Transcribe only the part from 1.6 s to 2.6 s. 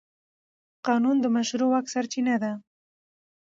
واک سرچینه ده.